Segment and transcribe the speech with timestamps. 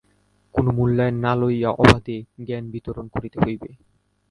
[0.55, 2.17] কোন মূল্য না লইয়া অবাধে
[2.47, 3.69] জ্ঞানবিতরণ করিতে হইবে।